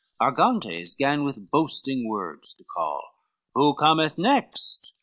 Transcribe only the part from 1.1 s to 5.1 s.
with boasting words to call, "Who cometh next?